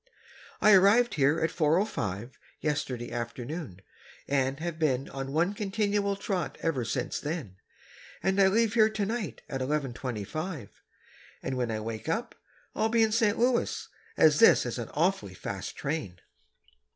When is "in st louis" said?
13.03-13.87